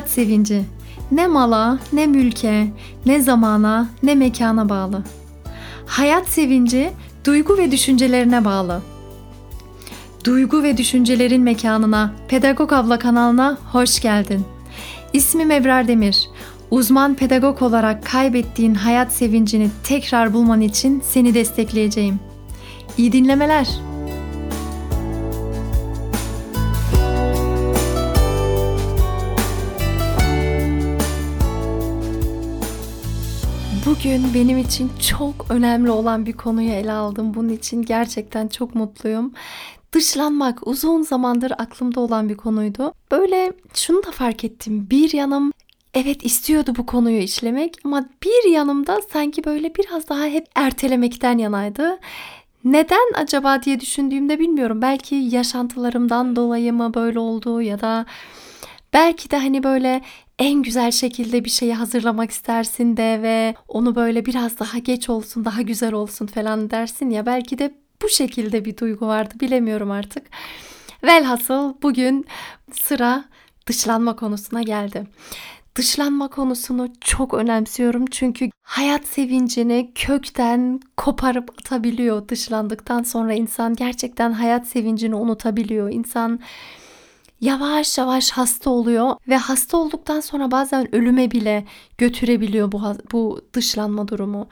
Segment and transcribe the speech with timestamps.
[0.00, 0.62] Hayat sevinci
[1.12, 2.66] ne mala, ne mülke,
[3.06, 5.02] ne zamana, ne mekana bağlı.
[5.86, 6.90] Hayat sevinci
[7.24, 8.82] duygu ve düşüncelerine bağlı.
[10.24, 14.44] Duygu ve düşüncelerin mekanına, Pedagog Abla kanalına hoş geldin.
[15.12, 16.28] İsmim Ebrar Demir.
[16.70, 22.20] Uzman pedagog olarak kaybettiğin hayat sevincini tekrar bulman için seni destekleyeceğim.
[22.98, 23.89] İyi dinlemeler.
[33.90, 37.34] Bugün benim için çok önemli olan bir konuyu ele aldım.
[37.34, 39.32] Bunun için gerçekten çok mutluyum.
[39.92, 42.92] Dışlanmak uzun zamandır aklımda olan bir konuydu.
[43.10, 44.86] Böyle şunu da fark ettim.
[44.90, 45.52] Bir yanım
[45.94, 51.98] evet istiyordu bu konuyu işlemek ama bir yanımda sanki böyle biraz daha hep ertelemekten yanaydı.
[52.64, 54.82] Neden acaba diye düşündüğümde bilmiyorum.
[54.82, 58.06] Belki yaşantılarımdan dolayı mı böyle oldu ya da
[58.92, 60.02] belki de hani böyle
[60.40, 65.44] en güzel şekilde bir şeyi hazırlamak istersin de ve onu böyle biraz daha geç olsun,
[65.44, 70.26] daha güzel olsun falan dersin ya belki de bu şekilde bir duygu vardı bilemiyorum artık.
[71.04, 72.26] Velhasıl bugün
[72.72, 73.24] sıra
[73.66, 75.06] dışlanma konusuna geldi.
[75.74, 84.68] Dışlanma konusunu çok önemsiyorum çünkü hayat sevincini kökten koparıp atabiliyor dışlandıktan sonra insan gerçekten hayat
[84.68, 85.90] sevincini unutabiliyor.
[85.92, 86.40] İnsan
[87.40, 91.64] yavaş yavaş hasta oluyor ve hasta olduktan sonra bazen ölüme bile
[91.98, 92.82] götürebiliyor bu
[93.12, 94.48] bu dışlanma durumu.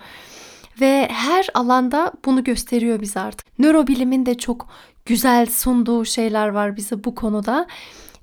[0.81, 3.59] Ve her alanda bunu gösteriyor bize artık.
[3.59, 4.69] Nörobilimin de çok
[5.07, 7.67] güzel sunduğu şeyler var bize bu konuda.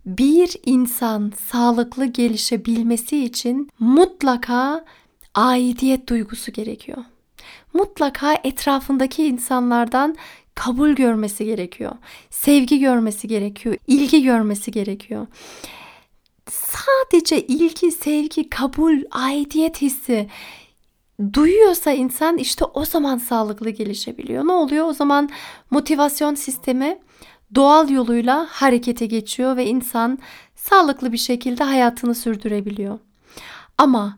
[0.06, 4.86] Bir insan sağlıklı gelişebilmesi için mutlaka
[5.36, 6.98] aidiyet duygusu gerekiyor.
[7.74, 10.16] Mutlaka etrafındaki insanlardan
[10.56, 11.92] kabul görmesi gerekiyor.
[12.30, 13.76] Sevgi görmesi gerekiyor.
[13.88, 15.28] ilgi görmesi gerekiyor.
[16.50, 20.30] Sadece ilgi, sevgi, kabul, aidiyet hissi
[21.34, 24.48] duyuyorsa insan işte o zaman sağlıklı gelişebiliyor.
[24.48, 24.88] Ne oluyor?
[24.88, 25.30] O zaman
[25.72, 27.00] motivasyon sistemi
[27.56, 30.20] doğal yoluyla harekete geçiyor ve insan
[30.56, 33.00] sağlıklı bir şekilde hayatını sürdürebiliyor.
[33.78, 34.18] Ama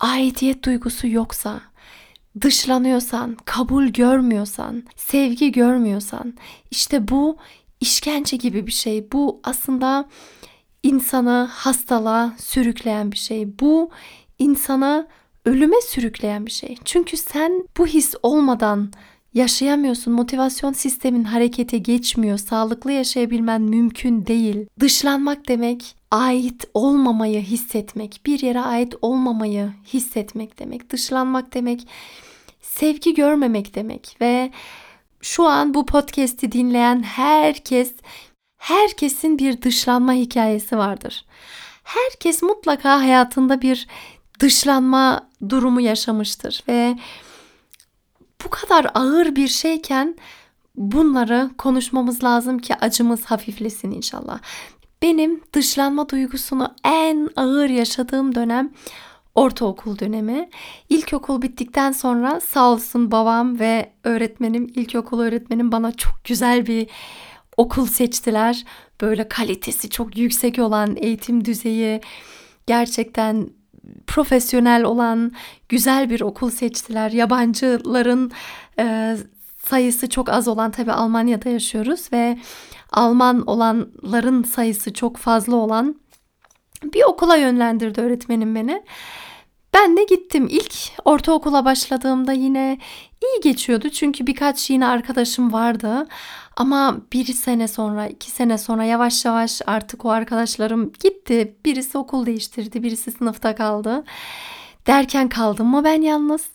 [0.00, 1.60] aidiyet duygusu yoksa,
[2.40, 6.34] dışlanıyorsan, kabul görmüyorsan, sevgi görmüyorsan
[6.70, 7.36] işte bu
[7.80, 9.12] işkence gibi bir şey.
[9.12, 10.08] Bu aslında
[10.82, 13.58] insanı hastalığa sürükleyen bir şey.
[13.60, 13.90] Bu
[14.38, 15.08] insanı
[15.44, 16.76] ölüme sürükleyen bir şey.
[16.84, 18.90] Çünkü sen bu his olmadan
[19.34, 20.12] yaşayamıyorsun.
[20.12, 22.38] Motivasyon sistemin harekete geçmiyor.
[22.38, 24.66] Sağlıklı yaşayabilmen mümkün değil.
[24.80, 30.90] Dışlanmak demek ait olmamayı hissetmek, bir yere ait olmamayı hissetmek demek.
[30.90, 31.88] Dışlanmak demek
[32.78, 34.50] sevgi görmemek demek ve
[35.20, 37.94] şu an bu podcast'i dinleyen herkes
[38.58, 41.24] herkesin bir dışlanma hikayesi vardır.
[41.82, 43.86] Herkes mutlaka hayatında bir
[44.40, 46.96] dışlanma durumu yaşamıştır ve
[48.44, 50.16] bu kadar ağır bir şeyken
[50.74, 54.38] bunları konuşmamız lazım ki acımız hafiflesin inşallah.
[55.02, 58.72] Benim dışlanma duygusunu en ağır yaşadığım dönem
[59.36, 60.48] ortaokul dönemi.
[60.88, 66.86] İlkokul bittikten sonra sağ olsun babam ve öğretmenim, ilkokul öğretmenim bana çok güzel bir
[67.56, 68.64] okul seçtiler.
[69.00, 72.00] Böyle kalitesi çok yüksek olan eğitim düzeyi
[72.66, 73.50] gerçekten
[74.06, 75.32] profesyonel olan
[75.68, 77.10] güzel bir okul seçtiler.
[77.10, 78.30] Yabancıların
[78.78, 79.16] e,
[79.64, 82.38] sayısı çok az olan tabi Almanya'da yaşıyoruz ve
[82.92, 85.96] Alman olanların sayısı çok fazla olan
[86.82, 88.82] bir okula yönlendirdi öğretmenim beni.
[89.76, 90.46] Ben de gittim.
[90.50, 92.78] İlk ortaokula başladığımda yine
[93.22, 93.90] iyi geçiyordu.
[93.90, 96.06] Çünkü birkaç yine arkadaşım vardı.
[96.56, 101.56] Ama bir sene sonra, iki sene sonra yavaş yavaş artık o arkadaşlarım gitti.
[101.64, 104.04] Birisi okul değiştirdi, birisi sınıfta kaldı.
[104.86, 106.46] Derken kaldım mı ben yalnız?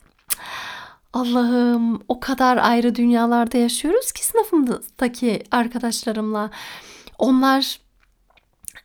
[1.14, 6.50] Allah'ım o kadar ayrı dünyalarda yaşıyoruz ki sınıfımdaki arkadaşlarımla.
[7.18, 7.80] Onlar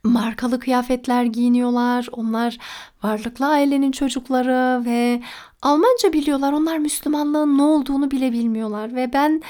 [0.06, 2.08] markalı kıyafetler giyiniyorlar.
[2.12, 2.58] Onlar
[3.02, 5.22] varlıklı ailenin çocukları ve
[5.62, 6.52] Almanca biliyorlar.
[6.52, 9.42] Onlar Müslümanlığın ne olduğunu bile bilmiyorlar ve ben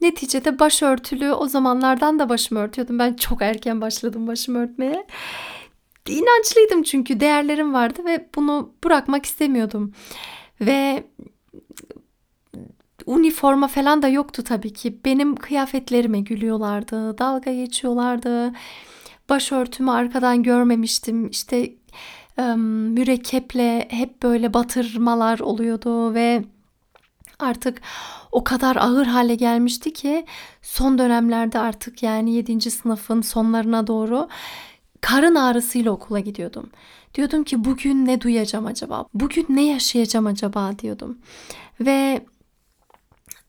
[0.00, 2.98] neticede başörtülü o zamanlardan da başımı örtüyordum.
[2.98, 5.06] Ben çok erken başladım başımı örtmeye.
[6.08, 9.92] İnançlıydım çünkü değerlerim vardı ve bunu bırakmak istemiyordum.
[10.60, 11.04] Ve
[13.06, 15.00] uniforma falan da yoktu tabii ki.
[15.04, 18.52] Benim kıyafetlerime gülüyorlardı, dalga geçiyorlardı
[19.32, 21.30] başörtümü arkadan görmemiştim.
[21.30, 21.72] İşte
[22.96, 26.44] mürekkeple hep böyle batırmalar oluyordu ve
[27.38, 27.80] artık
[28.32, 30.26] o kadar ağır hale gelmişti ki
[30.62, 32.70] son dönemlerde artık yani 7.
[32.70, 34.28] sınıfın sonlarına doğru
[35.00, 36.70] karın ağrısıyla okula gidiyordum.
[37.14, 39.04] Diyordum ki bugün ne duyacağım acaba?
[39.14, 41.18] Bugün ne yaşayacağım acaba diyordum.
[41.80, 42.26] Ve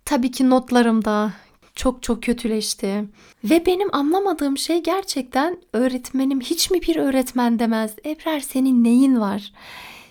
[0.06, 1.32] tabii ki notlarım da
[1.76, 3.06] çok çok kötüleşti.
[3.44, 7.96] Ve benim anlamadığım şey gerçekten öğretmenim hiç mi bir öğretmen demez.
[8.06, 9.54] Ebrar senin neyin var?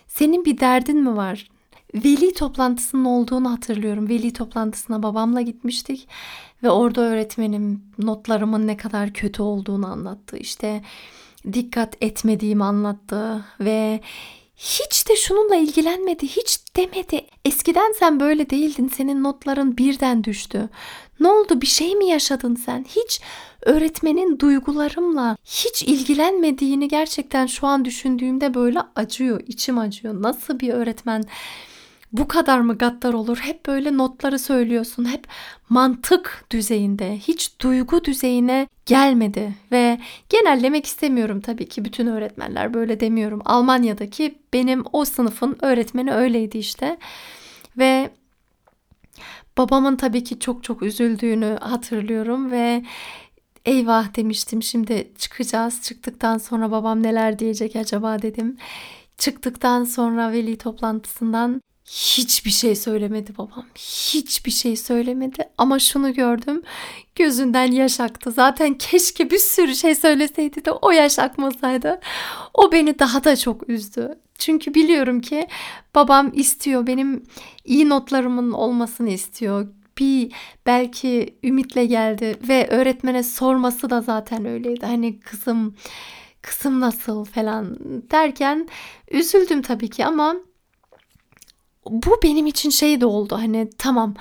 [0.07, 1.49] Senin bir derdin mi var?
[1.93, 4.09] Veli toplantısının olduğunu hatırlıyorum.
[4.09, 6.07] Veli toplantısına babamla gitmiştik
[6.63, 10.37] ve orada öğretmenim notlarımın ne kadar kötü olduğunu anlattı.
[10.37, 10.81] İşte
[11.53, 13.99] dikkat etmediğimi anlattı ve
[14.55, 17.25] hiç de şununla ilgilenmedi, hiç demedi.
[17.45, 20.69] Eskiden sen böyle değildin, senin notların birden düştü.
[21.19, 22.85] Ne oldu, bir şey mi yaşadın sen?
[22.89, 23.21] Hiç
[23.61, 30.21] öğretmenin duygularımla hiç ilgilenmediğini gerçekten şu an düşündüğümde böyle acıyor, içim acıyor.
[30.21, 31.23] Nasıl bir öğretmen
[32.13, 33.37] bu kadar mı gaddar olur?
[33.37, 35.05] Hep böyle notları söylüyorsun.
[35.05, 35.27] Hep
[35.69, 39.99] mantık düzeyinde, hiç duygu düzeyine gelmedi ve
[40.29, 43.41] genellemek istemiyorum tabii ki bütün öğretmenler böyle demiyorum.
[43.45, 46.97] Almanya'daki benim o sınıfın öğretmeni öyleydi işte.
[47.77, 48.09] Ve
[49.57, 52.83] babamın tabii ki çok çok üzüldüğünü hatırlıyorum ve
[53.65, 55.81] eyvah demiştim şimdi çıkacağız.
[55.81, 58.57] Çıktıktan sonra babam neler diyecek acaba dedim.
[59.17, 63.65] Çıktıktan sonra veli toplantısından Hiçbir şey söylemedi babam.
[63.75, 66.61] Hiçbir şey söylemedi ama şunu gördüm.
[67.15, 68.31] Gözünden yaş aktı.
[68.31, 71.99] Zaten keşke bir sürü şey söyleseydi de o yaş akmasaydı.
[72.53, 74.19] O beni daha da çok üzdü.
[74.37, 75.47] Çünkü biliyorum ki
[75.95, 76.87] babam istiyor.
[76.87, 77.23] Benim
[77.65, 79.67] iyi notlarımın olmasını istiyor.
[79.99, 80.31] Bir
[80.65, 84.85] belki ümitle geldi ve öğretmene sorması da zaten öyleydi.
[84.85, 85.75] Hani kızım
[86.41, 87.77] kızım nasıl falan
[88.11, 88.67] derken
[89.11, 90.35] üzüldüm tabii ki ama
[91.89, 93.35] bu benim için şey de oldu.
[93.35, 94.13] Hani tamam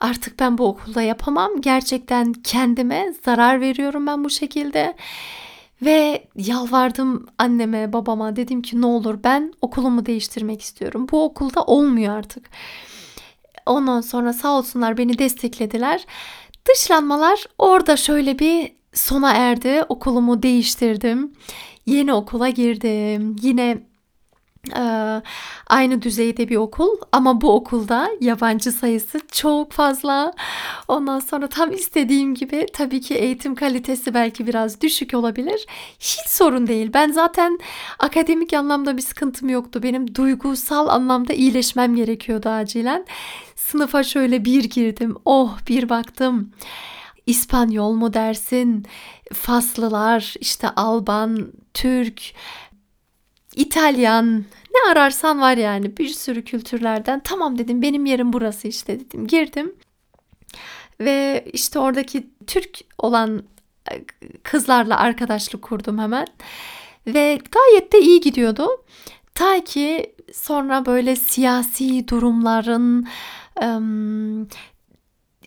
[0.00, 1.60] artık ben bu okulda yapamam.
[1.60, 4.94] Gerçekten kendime zarar veriyorum ben bu şekilde.
[5.82, 8.36] Ve yalvardım anneme babama.
[8.36, 11.06] Dedim ki ne olur ben okulumu değiştirmek istiyorum.
[11.12, 12.50] Bu okulda olmuyor artık.
[13.66, 16.06] Ondan sonra sağ olsunlar beni desteklediler.
[16.68, 19.82] Dışlanmalar orada şöyle bir sona erdi.
[19.88, 21.32] Okulumu değiştirdim.
[21.86, 23.36] Yeni okula girdim.
[23.42, 23.89] Yine
[25.66, 30.32] aynı düzeyde bir okul ama bu okulda yabancı sayısı çok fazla.
[30.88, 35.66] Ondan sonra tam istediğim gibi tabii ki eğitim kalitesi belki biraz düşük olabilir.
[35.98, 36.90] Hiç sorun değil.
[36.94, 37.58] Ben zaten
[37.98, 39.82] akademik anlamda bir sıkıntım yoktu.
[39.82, 43.06] Benim duygusal anlamda iyileşmem gerekiyordu acilen.
[43.56, 45.16] Sınıfa şöyle bir girdim.
[45.24, 46.52] Oh bir baktım.
[47.26, 48.86] İspanyol mu dersin?
[49.32, 52.22] Faslılar, işte Alban, Türk,
[53.60, 57.20] İtalyan ne ararsan var yani bir sürü kültürlerden.
[57.24, 59.26] Tamam dedim benim yerim burası işte dedim.
[59.26, 59.74] Girdim
[61.00, 63.42] ve işte oradaki Türk olan
[63.92, 64.04] e,
[64.42, 66.26] kızlarla arkadaşlık kurdum hemen.
[67.06, 68.68] Ve gayet de iyi gidiyordu.
[69.34, 73.06] Ta ki sonra böyle siyasi durumların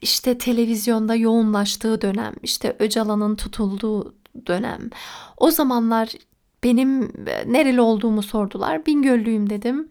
[0.01, 4.15] işte televizyonda yoğunlaştığı dönem, işte Öcalan'ın tutulduğu
[4.47, 4.89] dönem.
[5.37, 6.09] O zamanlar
[6.63, 8.85] benim e, nereli olduğumu sordular.
[8.85, 9.89] Bingöllüyüm dedim.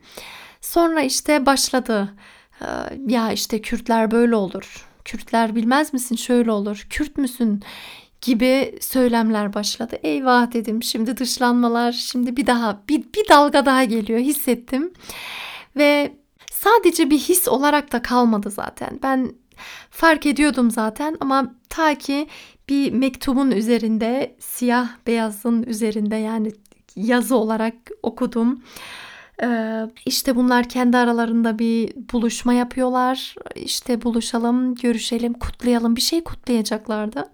[0.60, 2.14] Sonra işte başladı.
[2.60, 2.66] E,
[3.06, 4.86] ya işte Kürtler böyle olur.
[5.04, 6.86] Kürtler bilmez misin şöyle olur.
[6.90, 7.62] Kürt müsün?
[8.22, 9.98] gibi söylemler başladı.
[10.02, 10.82] Eyvah dedim.
[10.82, 14.92] Şimdi dışlanmalar, şimdi bir daha bir, bir dalga daha geliyor hissettim.
[15.76, 16.16] Ve
[16.52, 18.98] sadece bir his olarak da kalmadı zaten.
[19.02, 19.34] Ben
[19.90, 22.26] fark ediyordum zaten ama ta ki
[22.72, 26.52] bir mektubun üzerinde siyah beyazın üzerinde yani
[26.96, 28.62] yazı olarak okudum.
[29.42, 33.34] Ee, işte bunlar kendi aralarında bir buluşma yapıyorlar.
[33.56, 37.30] İşte buluşalım, görüşelim, kutlayalım bir şey kutlayacaklardı.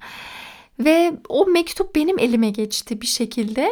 [0.79, 3.71] Ve o mektup benim elime geçti bir şekilde.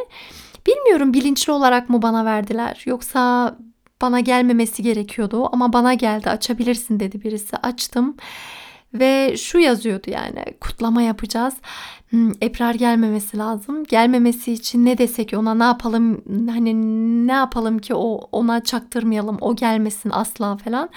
[0.67, 3.57] Bilmiyorum bilinçli olarak mı bana verdiler yoksa
[4.03, 7.57] bana gelmemesi gerekiyordu ama bana geldi açabilirsin dedi birisi.
[7.57, 8.17] Açtım
[8.95, 11.55] ve şu yazıyordu yani kutlama yapacağız.
[12.11, 13.85] Hmm, Ebrar gelmemesi lazım.
[13.85, 16.75] Gelmemesi için ne desek ona ne yapalım hani
[17.27, 20.89] ne yapalım ki o ona çaktırmayalım o gelmesin asla falan.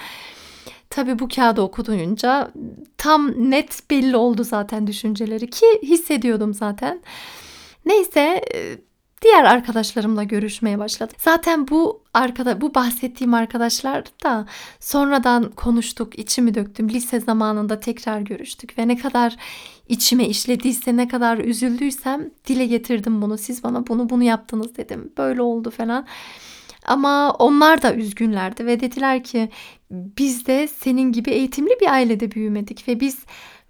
[0.90, 2.52] Tabii bu kağıdı okudunca
[2.98, 7.00] tam net belli oldu zaten düşünceleri ki hissediyordum zaten.
[7.86, 8.44] Neyse
[9.22, 11.16] diğer arkadaşlarımla görüşmeye başladım.
[11.18, 14.46] Zaten bu arkada bu bahsettiğim arkadaşlar da
[14.80, 16.88] sonradan konuştuk, içimi döktüm.
[16.88, 19.36] Lise zamanında tekrar görüştük ve ne kadar
[19.88, 23.38] içime işlediyse, ne kadar üzüldüysem dile getirdim bunu.
[23.38, 25.12] Siz bana bunu bunu yaptınız dedim.
[25.18, 26.06] Böyle oldu falan.
[26.86, 29.48] Ama onlar da üzgünlerdi ve dediler ki
[29.90, 33.18] biz de senin gibi eğitimli bir ailede büyümedik ve biz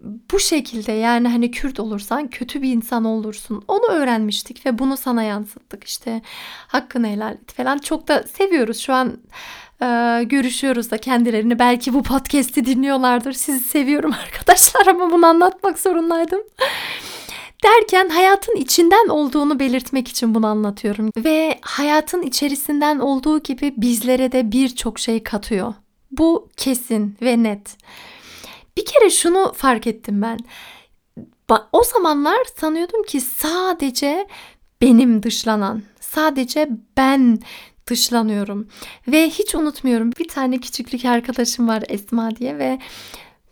[0.01, 3.65] bu şekilde yani hani Kürt olursan kötü bir insan olursun.
[3.69, 5.85] Onu öğrenmiştik ve bunu sana yansıttık.
[5.85, 6.23] İşte
[6.67, 7.79] hakkını helal et falan.
[7.79, 8.79] Çok da seviyoruz.
[8.79, 9.19] Şu an
[9.83, 9.87] e,
[10.25, 11.59] görüşüyoruz da kendilerini.
[11.59, 13.33] Belki bu podcast'i dinliyorlardır.
[13.33, 16.41] Sizi seviyorum arkadaşlar ama bunu anlatmak zorundaydım.
[17.65, 21.11] Derken hayatın içinden olduğunu belirtmek için bunu anlatıyorum.
[21.17, 25.75] Ve hayatın içerisinden olduğu gibi bizlere de birçok şey katıyor.
[26.11, 27.77] Bu kesin ve net.
[28.77, 30.39] Bir kere şunu fark ettim ben.
[31.73, 34.27] O zamanlar sanıyordum ki sadece
[34.81, 37.39] benim dışlanan, sadece ben
[37.87, 38.69] dışlanıyorum.
[39.09, 42.79] Ve hiç unutmuyorum bir tane küçüklük arkadaşım var Esma diye ve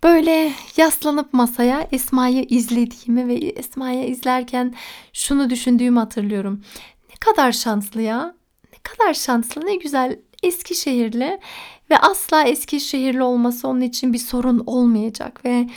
[0.04, 4.74] böyle yaslanıp masaya Esma'yı izlediğimi ve Esma'yı izlerken
[5.12, 6.62] şunu düşündüğümü hatırlıyorum.
[7.10, 8.34] Ne kadar şanslı ya.
[8.72, 11.40] Ne kadar şanslı, ne güzel Eskişehirli
[11.90, 15.68] ve asla Eskişehirli olması onun için bir sorun olmayacak ve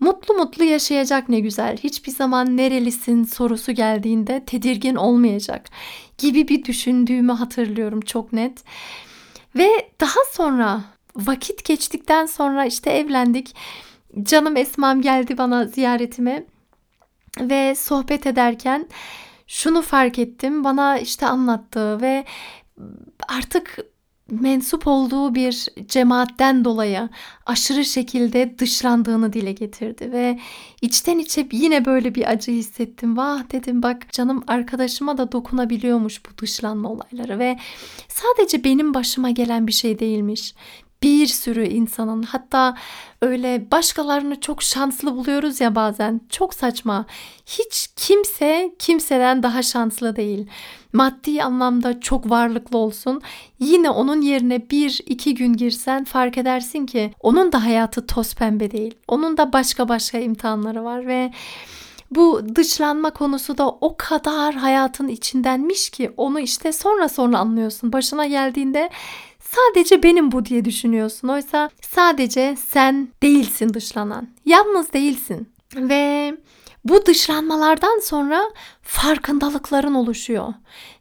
[0.00, 1.76] mutlu mutlu yaşayacak ne güzel.
[1.76, 5.66] Hiçbir zaman nerelisin sorusu geldiğinde tedirgin olmayacak
[6.18, 8.64] gibi bir düşündüğümü hatırlıyorum çok net.
[9.56, 9.68] Ve
[10.00, 10.80] daha sonra
[11.16, 13.56] vakit geçtikten sonra işte evlendik.
[14.22, 16.44] Canım Esma'm geldi bana ziyaretime
[17.40, 18.88] ve sohbet ederken
[19.46, 20.64] şunu fark ettim.
[20.64, 22.24] Bana işte anlattı ve
[23.28, 23.78] artık
[24.40, 27.08] mensup olduğu bir cemaatten dolayı
[27.46, 30.38] aşırı şekilde dışlandığını dile getirdi ve
[30.82, 33.16] içten içe yine böyle bir acı hissettim.
[33.16, 33.52] Vah!
[33.52, 33.82] dedim.
[33.82, 37.58] Bak canım arkadaşıma da dokunabiliyormuş bu dışlanma olayları ve
[38.08, 40.54] sadece benim başıma gelen bir şey değilmiş
[41.02, 42.76] bir sürü insanın hatta
[43.22, 46.20] öyle başkalarını çok şanslı buluyoruz ya bazen.
[46.28, 47.06] Çok saçma.
[47.46, 50.46] Hiç kimse kimseden daha şanslı değil.
[50.92, 53.22] Maddi anlamda çok varlıklı olsun.
[53.58, 58.70] Yine onun yerine bir iki gün girsen fark edersin ki onun da hayatı toz pembe
[58.70, 58.94] değil.
[59.08, 61.32] Onun da başka başka imtihanları var ve
[62.10, 67.92] bu dışlanma konusu da o kadar hayatın içindenmiş ki onu işte sonra sonra anlıyorsun.
[67.92, 68.90] Başına geldiğinde
[69.54, 71.28] Sadece benim bu diye düşünüyorsun.
[71.28, 74.28] Oysa sadece sen değilsin dışlanan.
[74.44, 75.48] Yalnız değilsin.
[75.76, 76.34] Ve
[76.84, 78.42] bu dışlanmalardan sonra
[78.82, 80.54] farkındalıkların oluşuyor.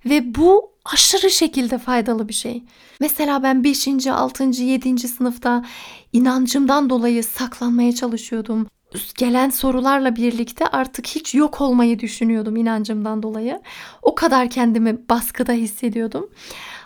[0.06, 2.64] Ve bu aşırı şekilde faydalı bir şey.
[3.00, 3.88] Mesela ben 5.
[4.08, 4.44] 6.
[4.44, 5.00] 7.
[5.08, 5.66] sınıfta
[6.14, 8.68] inancımdan dolayı saklanmaya çalışıyordum.
[9.18, 13.62] Gelen sorularla birlikte artık hiç yok olmayı düşünüyordum inancımdan dolayı.
[14.02, 16.30] O kadar kendimi baskıda hissediyordum.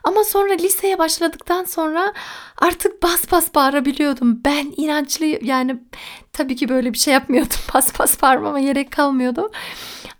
[0.04, 2.14] Ama sonra liseye başladıktan sonra
[2.58, 4.42] artık bas bas bağırabiliyordum.
[4.46, 5.80] Ben inançlı yani
[6.36, 7.58] tabii ki böyle bir şey yapmıyordum.
[7.74, 9.52] Bas bas bağırmama gerek kalmıyordu.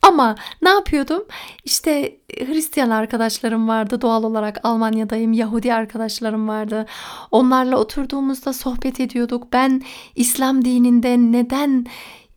[0.02, 1.24] Ama ne yapıyordum?
[1.64, 4.02] İşte Hristiyan arkadaşlarım vardı.
[4.02, 5.34] Doğal olarak Almanya'dayım.
[5.34, 6.86] Yahudi arkadaşlarım vardı.
[7.32, 9.54] Onlarla oturduğumuzda sohbet ediyorduk.
[9.54, 9.82] Ben
[10.16, 11.86] İslam dininde neden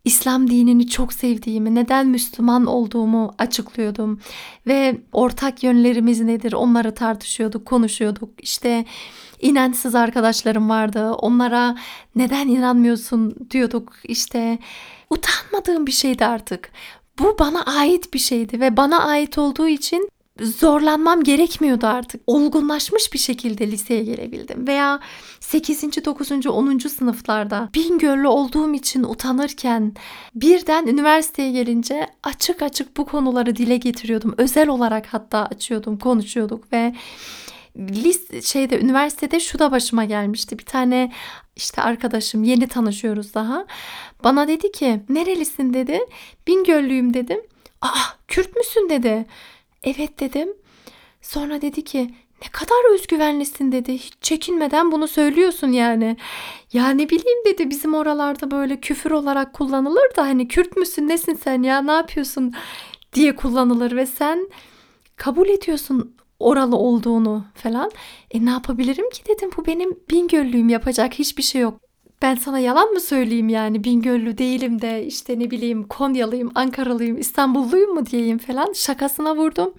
[0.04, 4.20] İslam dinini çok sevdiğimi, neden Müslüman olduğumu açıklıyordum
[4.66, 8.30] ve ortak yönlerimiz nedir onları tartışıyorduk, konuşuyorduk.
[8.38, 8.84] İşte
[9.40, 11.12] inançsız arkadaşlarım vardı.
[11.12, 11.76] Onlara
[12.16, 13.92] neden inanmıyorsun diyorduk.
[14.04, 14.58] İşte
[15.10, 16.70] utanmadığım bir şeydi artık.
[17.18, 20.08] Bu bana ait bir şeydi ve bana ait olduğu için
[20.40, 22.20] zorlanmam gerekmiyordu artık.
[22.26, 24.66] Olgunlaşmış bir şekilde liseye gelebildim.
[24.66, 25.00] Veya
[25.40, 26.04] 8.
[26.04, 26.46] 9.
[26.46, 26.78] 10.
[26.78, 29.94] sınıflarda Bingöl'lü olduğum için utanırken
[30.34, 34.34] birden üniversiteye gelince açık açık bu konuları dile getiriyordum.
[34.36, 36.94] Özel olarak hatta açıyordum, konuşuyorduk ve
[37.78, 40.58] list şeyde üniversitede şu da başıma gelmişti.
[40.58, 41.12] Bir tane
[41.56, 43.66] işte arkadaşım yeni tanışıyoruz daha.
[44.24, 46.00] Bana dedi ki nerelisin dedi.
[46.46, 47.40] Bingöllüyüm dedim.
[47.82, 49.26] Aa Kürt müsün dedi.
[49.82, 50.48] Evet dedim.
[51.22, 53.92] Sonra dedi ki ne kadar özgüvenlisin dedi.
[53.92, 56.16] Hiç çekinmeden bunu söylüyorsun yani.
[56.72, 61.34] Ya ne bileyim dedi bizim oralarda böyle küfür olarak kullanılır da hani Kürt müsün nesin
[61.34, 62.54] sen ya ne yapıyorsun
[63.12, 64.48] diye kullanılır ve sen
[65.16, 67.90] kabul ediyorsun oralı olduğunu falan.
[68.30, 71.80] E ne yapabilirim ki dedim bu benim Bingöllüyüm yapacak hiçbir şey yok.
[72.22, 77.94] Ben sana yalan mı söyleyeyim yani Bingöllü değilim de işte ne bileyim Konyalıyım, Ankaralıyım, İstanbulluyum
[77.94, 79.74] mu diyeyim falan şakasına vurdum.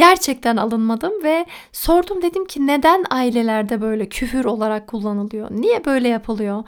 [0.00, 5.48] Gerçekten alınmadım ve sordum dedim ki neden ailelerde böyle küfür olarak kullanılıyor?
[5.50, 6.64] Niye böyle yapılıyor?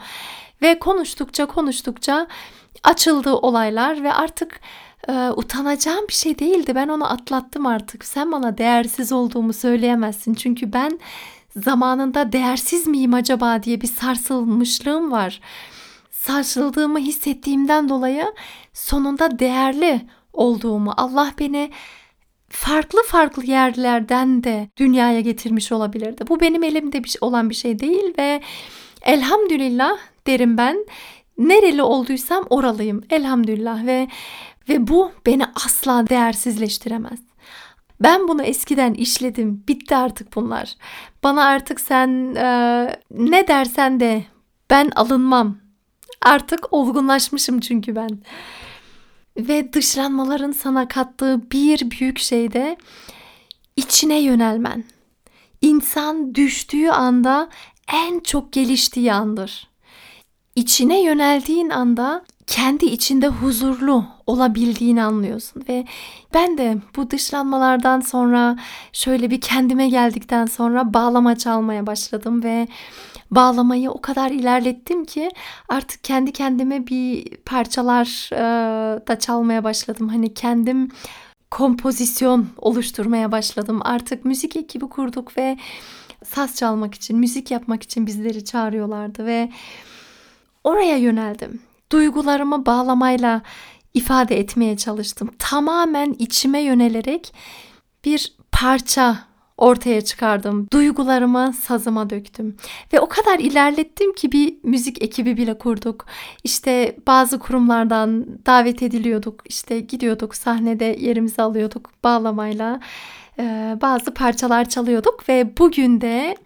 [0.63, 2.27] Ve konuştukça konuştukça
[2.83, 4.61] açıldı olaylar ve artık
[5.09, 6.75] e, utanacağım bir şey değildi.
[6.75, 8.05] Ben onu atlattım artık.
[8.05, 10.35] Sen bana değersiz olduğumu söyleyemezsin.
[10.35, 11.01] Çünkü ben
[11.57, 15.41] zamanında değersiz miyim acaba diye bir sarsılmışlığım var.
[16.11, 18.35] Sarsıldığımı hissettiğimden dolayı
[18.73, 21.71] sonunda değerli olduğumu, Allah beni
[22.53, 26.25] farklı farklı yerlerden de dünyaya getirmiş olabilirdi.
[26.29, 28.41] Bu benim elimde bir, olan bir şey değil ve
[29.03, 30.87] elhamdülillah derim ben
[31.39, 34.09] nereli olduysam oralıyım elhamdülillah ve
[34.69, 37.21] ve bu beni asla değersizleştiremez.
[38.01, 39.65] Ben bunu eskiden işledim.
[39.69, 40.75] Bitti artık bunlar.
[41.23, 42.47] Bana artık sen e,
[43.11, 44.25] ne dersen de
[44.71, 45.57] ben alınmam.
[46.23, 48.09] Artık olgunlaşmışım çünkü ben.
[49.37, 52.77] Ve dışlanmaların sana kattığı bir büyük şey de
[53.77, 54.85] içine yönelmen.
[55.61, 57.49] İnsan düştüğü anda
[57.93, 59.69] en çok geliştiği andır.
[60.57, 65.85] İçine yöneldiğin anda kendi içinde huzurlu olabildiğini anlıyorsun ve
[66.35, 68.57] ben de bu dışlanmalardan sonra
[68.93, 72.69] şöyle bir kendime geldikten sonra bağlama çalmaya başladım ve
[73.35, 75.31] bağlamayı o kadar ilerlettim ki
[75.69, 80.09] artık kendi kendime bir parçalar e, da çalmaya başladım.
[80.09, 80.89] Hani kendim
[81.51, 83.81] kompozisyon oluşturmaya başladım.
[83.85, 85.59] Artık müzik ekibi kurduk ve
[86.25, 89.51] saz çalmak için, müzik yapmak için bizleri çağırıyorlardı ve
[90.65, 91.61] oraya yöneldim.
[91.93, 93.43] Duygularımı bağlamayla
[93.95, 95.31] ifade etmeye çalıştım.
[95.39, 97.35] Tamamen içime yönelerek
[98.05, 99.19] bir parça
[99.57, 100.67] ortaya çıkardım.
[100.73, 102.57] Duygularımı sazıma döktüm.
[102.93, 106.07] Ve o kadar ilerlettim ki bir müzik ekibi bile kurduk.
[106.45, 109.41] İşte bazı kurumlardan davet ediliyorduk.
[109.49, 112.81] İşte gidiyorduk sahnede yerimizi alıyorduk bağlamayla.
[113.39, 116.37] Ee, bazı parçalar çalıyorduk ve bugün de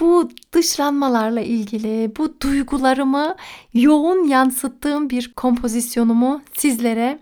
[0.00, 3.34] bu dışlanmalarla ilgili bu duygularımı
[3.74, 7.18] yoğun yansıttığım bir kompozisyonumu sizlere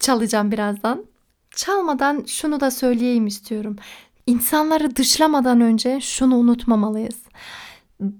[0.00, 1.04] çalacağım birazdan.
[1.56, 3.76] Çalmadan şunu da söyleyeyim istiyorum.
[4.26, 7.22] İnsanları dışlamadan önce şunu unutmamalıyız.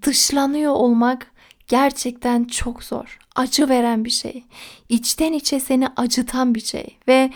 [0.02, 1.26] Dışlanıyor olmak
[1.68, 3.18] gerçekten çok zor.
[3.36, 4.44] Acı veren bir şey.
[4.88, 7.30] İçten içe seni acıtan bir şey ve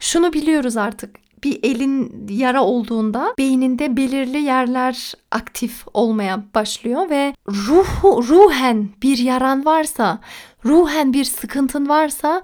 [0.00, 8.28] şunu biliyoruz artık bir elin yara olduğunda beyninde belirli yerler aktif olmaya başlıyor ve ruhu
[8.28, 10.18] ruhen bir yaran varsa,
[10.64, 12.42] ruhen bir sıkıntın varsa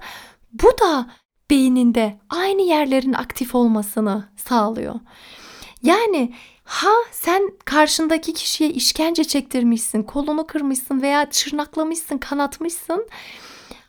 [0.53, 1.07] bu da
[1.51, 4.95] beyninde aynı yerlerin aktif olmasını sağlıyor.
[5.83, 6.33] Yani
[6.63, 13.07] ha sen karşındaki kişiye işkence çektirmişsin, kolunu kırmışsın veya çırnaklamışsın, kanatmışsın.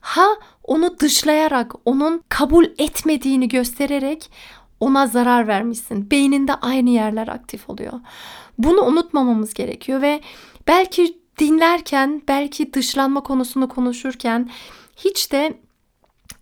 [0.01, 0.27] Ha
[0.65, 4.31] onu dışlayarak, onun kabul etmediğini göstererek
[4.81, 6.11] ona zarar vermişsin.
[6.11, 8.01] Beyninde aynı yerler aktif oluyor.
[8.59, 10.21] Bunu unutmamamız gerekiyor ve
[10.69, 14.51] belki dinlerken, belki dışlanma konusunu konuşurken
[14.97, 15.59] hiç de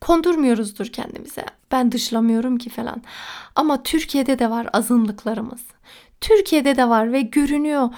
[0.01, 1.45] kondurmuyoruzdur kendimize.
[1.73, 3.03] Ben dışlamıyorum ki falan.
[3.55, 5.61] Ama Türkiye'de de var azınlıklarımız.
[6.21, 7.89] Türkiye'de de var ve görünüyor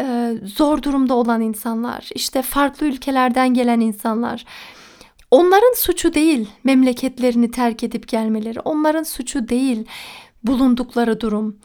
[0.00, 4.44] e, zor durumda olan insanlar, işte farklı ülkelerden gelen insanlar.
[5.30, 8.60] Onların suçu değil memleketlerini terk edip gelmeleri.
[8.60, 9.86] Onların suçu değil
[10.42, 11.58] bulundukları durum.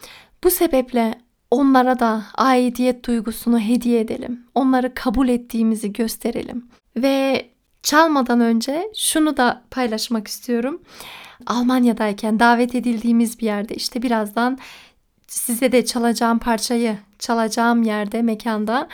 [0.43, 1.15] Bu sebeple
[1.51, 4.45] onlara da aidiyet duygusunu hediye edelim.
[4.55, 6.65] Onları kabul ettiğimizi gösterelim.
[6.97, 7.49] Ve
[7.83, 10.81] çalmadan önce şunu da paylaşmak istiyorum.
[11.45, 14.57] Almanya'dayken davet edildiğimiz bir yerde işte birazdan
[15.27, 18.87] size de çalacağım parçayı çalacağım yerde mekanda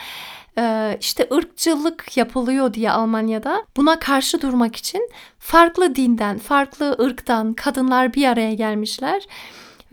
[0.58, 8.14] ee, işte ırkçılık yapılıyor diye Almanya'da buna karşı durmak için farklı dinden, farklı ırktan kadınlar
[8.14, 9.24] bir araya gelmişler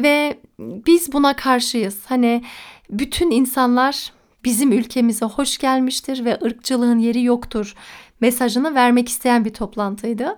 [0.01, 1.99] ve biz buna karşıyız.
[2.07, 2.45] Hani
[2.91, 4.13] bütün insanlar
[4.45, 7.75] bizim ülkemize hoş gelmiştir ve ırkçılığın yeri yoktur
[8.21, 10.37] mesajını vermek isteyen bir toplantıydı.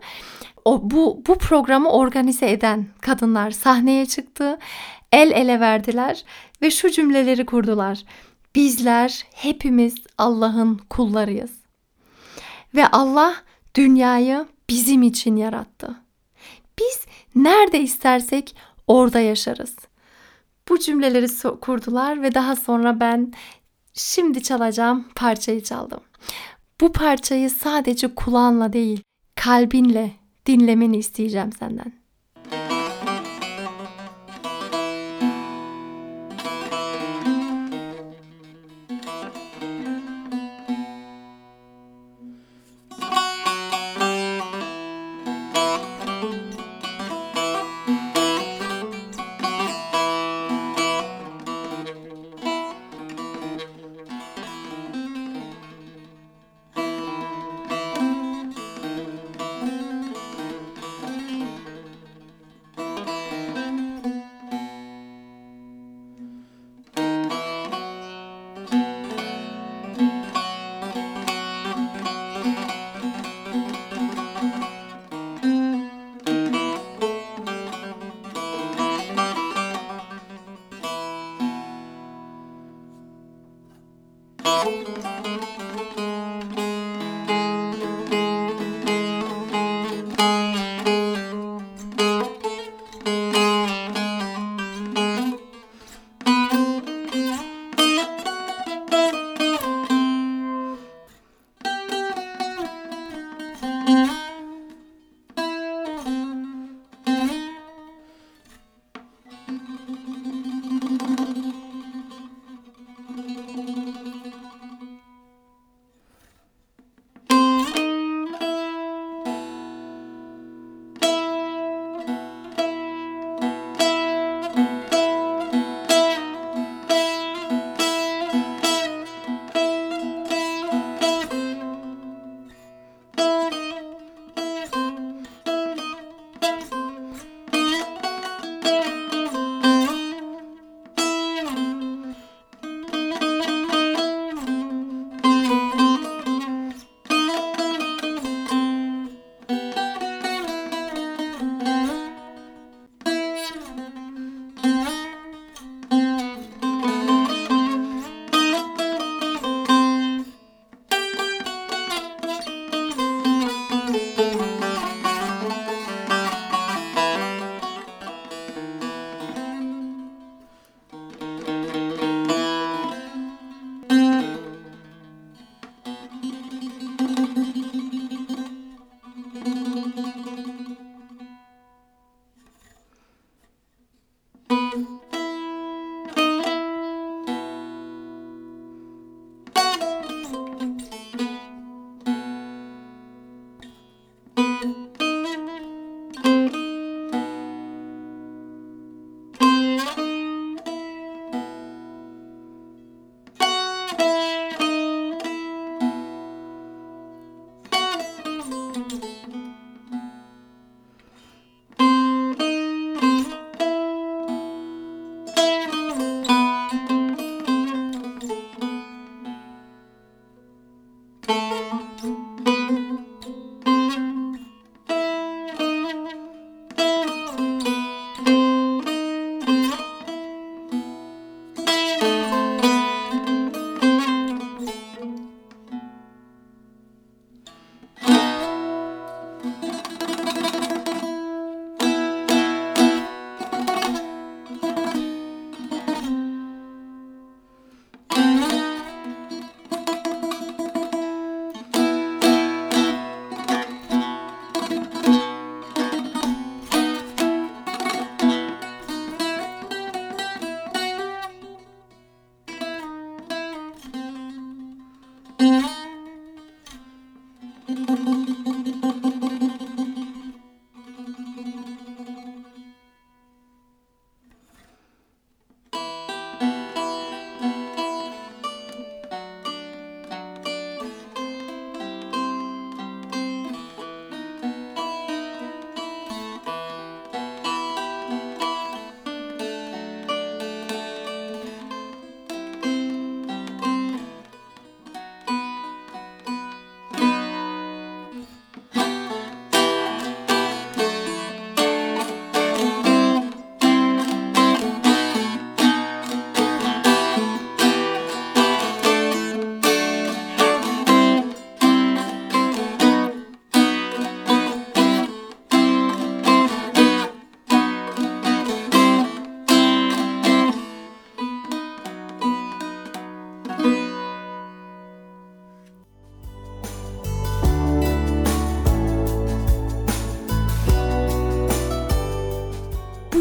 [0.65, 4.59] O bu bu programı organize eden kadınlar sahneye çıktı.
[5.13, 6.25] El ele verdiler
[6.63, 8.03] ve şu cümleleri kurdular.
[8.55, 11.51] Bizler hepimiz Allah'ın kullarıyız.
[12.75, 13.35] Ve Allah
[13.75, 15.97] dünyayı bizim için yarattı.
[16.79, 19.77] Biz nerede istersek orada yaşarız.
[20.69, 21.27] Bu cümleleri
[21.61, 23.33] kurdular ve daha sonra ben
[23.95, 26.01] şimdi çalacağım parçayı çaldım.
[26.81, 29.03] Bu parçayı sadece kulağınla değil,
[29.35, 30.13] kalbinle
[30.47, 31.98] dinlemeni isteyeceğim senden.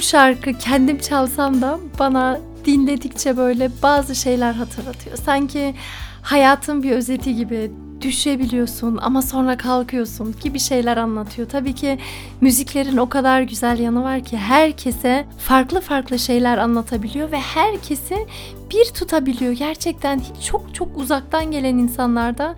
[0.08, 5.18] Şarkı kendim çalsam da bana dinledikçe böyle bazı şeyler hatırlatıyor.
[5.18, 5.76] Sanki
[6.22, 11.50] hayatın bir özeti gibi düşebiliyorsun ama sonra kalkıyorsun gibi şeyler anlatıyor.
[11.50, 12.00] Tabii ki
[12.42, 18.28] müziklerin o kadar güzel yanı var ki herkese farklı farklı şeyler anlatabiliyor ve herkesi
[18.72, 19.54] bir tutabiliyor.
[19.54, 22.56] Gerçekten çok çok uzaktan gelen insanlarda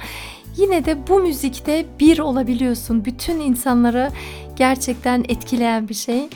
[0.57, 3.05] yine de bu müzikte bir olabiliyorsun.
[3.05, 4.11] Bütün insanları
[4.59, 6.29] gerçekten etkileyen bir şey.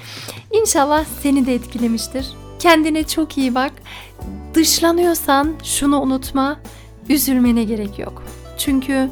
[0.51, 2.27] İnşallah seni de etkilemiştir.
[2.59, 3.71] Kendine çok iyi bak.
[4.53, 6.59] Dışlanıyorsan şunu unutma.
[7.09, 8.23] Üzülmene gerek yok.
[8.57, 9.09] Çünkü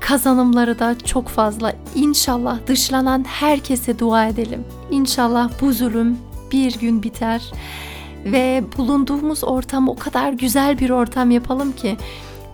[0.00, 1.74] kazanımları da çok fazla.
[1.94, 4.64] İnşallah dışlanan herkese dua edelim.
[4.90, 6.18] İnşallah bu zulüm
[6.52, 7.52] bir gün biter
[8.24, 11.96] ve bulunduğumuz ortam o kadar güzel bir ortam yapalım ki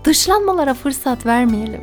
[0.05, 1.81] dışlanmalara fırsat vermeyelim.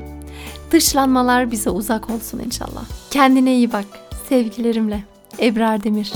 [0.71, 2.83] Dışlanmalar bize uzak olsun inşallah.
[3.11, 4.10] Kendine iyi bak.
[4.31, 5.03] Sevgilerimle.
[5.39, 6.13] Ebrar Demir